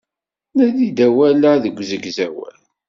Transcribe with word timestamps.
Nadi-d 0.55 0.97
awal-a 1.07 1.53
deg 1.63 1.77
usegzawal. 1.81 2.57